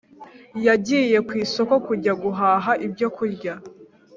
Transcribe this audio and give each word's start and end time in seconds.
Yagiye 0.65 1.17
kwisoko 1.27 1.73
kujya 1.87 2.13
guhaha 2.23 2.71
ibyokurya 2.85 3.53